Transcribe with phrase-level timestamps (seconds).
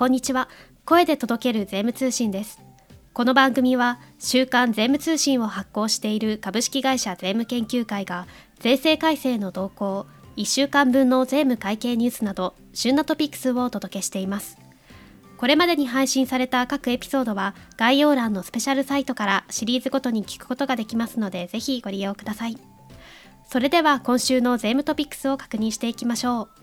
[0.00, 0.48] こんにちは。
[0.86, 2.58] 声で届ける税務通信です。
[3.12, 8.26] この番組は週刊税務通信を発行している株式会社税務研究会が
[8.60, 10.06] 税制改正の動向
[10.38, 14.56] 1週間分の税務会計ニュースなど旬なトピックスをお届けしています。
[15.36, 22.56] これまでに配信された各エピソードは概要欄のスペシャルサイトからシリーズごとに聞くことができますのでぜひご利用ください。
[23.46, 26.60] それでは今週の税務トピックスを確認していきましょう。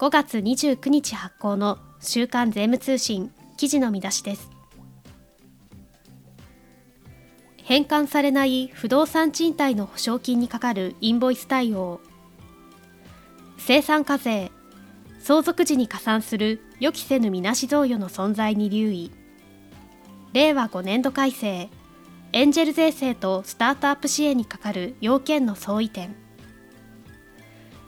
[0.00, 4.50] 5月29日発行の週刊税務通信記事の見出しです。
[7.62, 12.00] 返還されない不動産賃貸の保証金にかかるインボイス対応。
[13.56, 14.50] 生産課税。
[15.20, 19.12] 相続時に加算する予期せぬみなし贈与の存在に留意。
[20.32, 21.70] 令和5年度改正。
[22.32, 26.21] エンジェル税制とスタートアップ支援にかかる要件の相違点。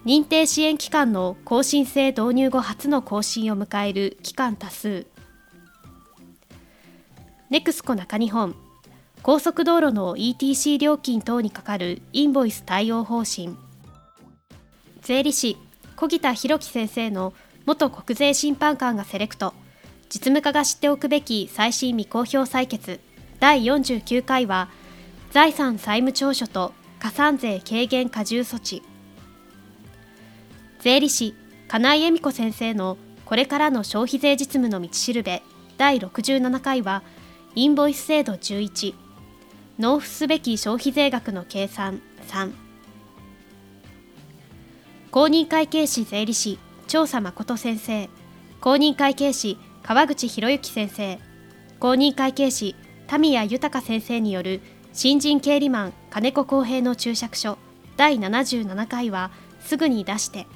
[0.04, 5.06] 認定支援機関の更新制導入後初の更新を迎える機関多数。
[7.48, 8.54] ネクスコ中日本。
[9.22, 13.56] 高速道路の ETC 料金等にかかるインボイス対応方針。
[15.00, 15.56] 税理士
[15.96, 17.32] 小木田博樹先生の
[17.64, 19.54] 元国税審判官がセレクト。
[20.10, 23.00] 実務家が知っておくべき最新未公表採決。
[23.40, 24.68] 第49回は
[25.30, 28.82] 財産債務調書と加算税軽減加重措置。
[30.84, 31.34] 税理士
[31.66, 35.42] 金井恵美子先生のこれからの消費税実務の道しるべ
[35.78, 37.02] 第67回は
[37.54, 38.92] インボイス制度11
[39.78, 42.52] 納付すべき消費税額の計算3
[45.10, 48.10] 公認会計士税理士調査誠先生。
[48.60, 51.18] 公認会計士川口博之先生。
[51.80, 52.76] 公認会計士
[53.06, 54.60] 田宮豊先生による
[54.92, 57.56] 新人経理マン金子公平の注釈書
[57.96, 60.46] 第77回はすぐに出して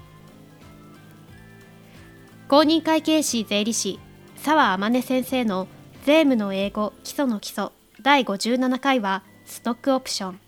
[2.48, 4.00] 公認会計士税理士
[4.36, 5.68] 澤天音先生の
[6.06, 7.68] 税務の英語基礎の基礎
[8.00, 10.40] 第57回はストックオプション。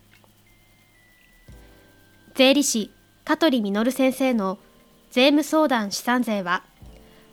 [2.35, 2.91] 税理士
[3.27, 4.57] 香取実先生の
[5.11, 6.63] 税務相談資産税は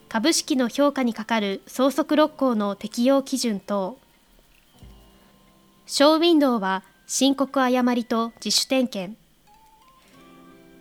[0.10, 3.98] 株式の評価にかかる相続六項の適用基準等。
[5.86, 9.18] ショーウィンドウは申告誤りと自主点検。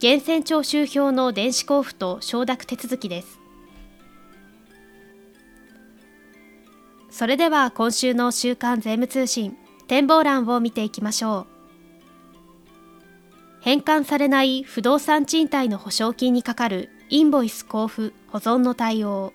[0.03, 3.46] 源泉徴収票の電子交付と承諾手続きです。
[7.17, 9.57] それでは今週の週刊税務通信
[9.89, 11.47] 展望欄を見ていきましょ
[13.63, 13.63] う。
[13.63, 19.33] 返還されない不動産賃貸の保証金にかかるインボイス交付保存の対応。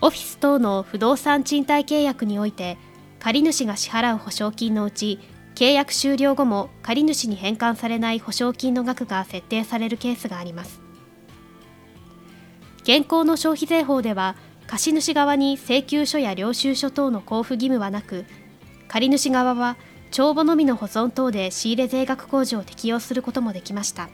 [0.00, 2.78] オフィス等の不動産賃貸契約において
[3.20, 5.18] 借主が支払う保証金のうち
[5.54, 10.80] 契約終了後も借主に返還されない保証金の額が設定されるケースがあります。
[12.84, 14.36] 現行の消費税法では
[14.72, 18.24] 貸主側に請求書や領収書等の交付義務はなく
[18.88, 19.76] 借主側は
[20.10, 24.08] 帳簿のみの保存等で仕入れ税額控除を適用することもできました。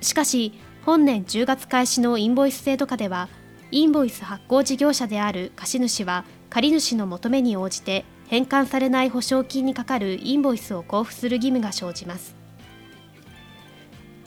[0.00, 0.54] しかし
[0.86, 3.28] 本年10月開始のインボイス制度下では
[3.70, 12.34] インボイス発行事業者である貸主は借主の求めに応じて返還されない保証金にかかるインボイスを交付する義務が生じます。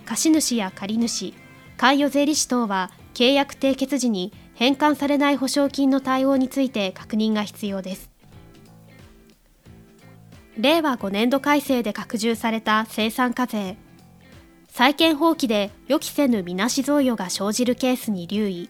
[0.05, 1.33] 貸主や借主
[1.77, 8.11] 関与税理士等は契約締結時に返還されない保証金の対応について確認が必要です。
[10.57, 13.77] 令和5年度改正で拡充された生産課税。
[14.67, 18.69] 債権放棄で予期せぬみなし贈与が生じるケースに留意。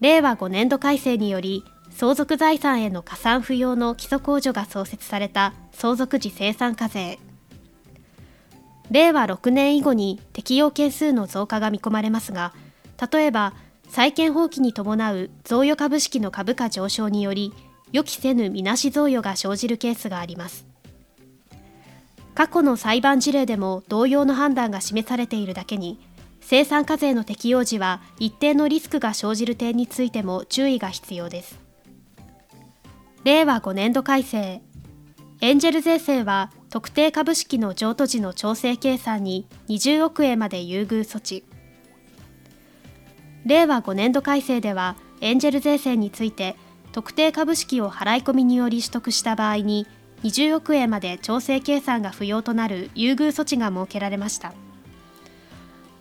[0.00, 7.18] 令和5年度改正により相続財産への加算不要の基礎控除が創設された相続時生産課税。
[8.90, 12.54] 令和6年以後に適用件数の増加が見込まれますが
[13.10, 13.54] 例えば
[13.88, 17.52] 債権放棄に伴う贈与株式の株価上昇により
[17.90, 20.66] 予期せぬみなし贈与が生じるケースがあります。
[22.34, 25.98] 過去の裁判事例でも同様の判断が示されているだけに
[26.40, 31.58] 生産課税の適用時は一定のリスクが生じる点についても注意が必要です。
[33.24, 34.62] 令和5年度改正。
[35.40, 41.44] エンジェル税制は特定株式の譲渡時の調整計算に20億円まで優遇措置。
[43.46, 46.56] 令和5年度改正ではエンジェル税制について
[46.92, 49.86] 特定株式を払い込みにより取得した場合に
[50.22, 54.52] 20億円まで調整計算が不要となる優遇措置が設けられました。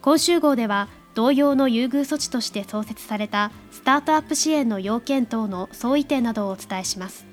[0.01, 7.25] 今週号では同様の優遇措置として創設されたスタートアップ支援の要件等の相違点などをお伝えします。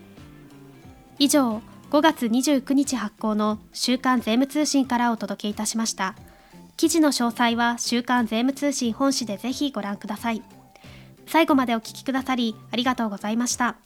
[1.19, 6.15] 以上5月29日発行の週刊税務通信からお届けいたしました。
[6.79, 10.43] 記事の詳細は週刊税務通信本誌でぜひご覧ください
[11.27, 13.77] 最後までお聞きくださりありがとうございました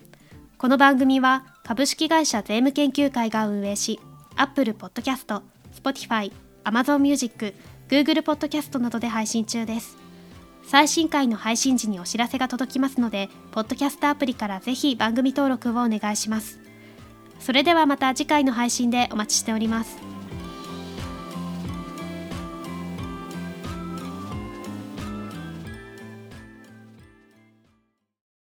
[0.58, 3.98] この番組は株式会社税務研究会が運営し
[4.36, 5.42] Apple Podcast、
[5.74, 6.30] Spotify、
[6.64, 7.54] Amazon Music、
[7.88, 9.96] Google Podcast などで配信中です
[10.64, 16.60] 最新回の配信時にお知らせが届きますので、ポッドキャストアプリからぜひ番組登録をお願いします。
[17.40, 20.11] それではまた次回の配信でお待ちしております。